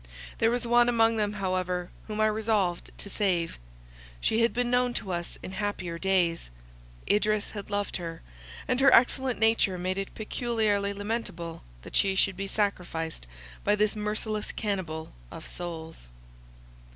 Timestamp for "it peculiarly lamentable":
9.99-11.61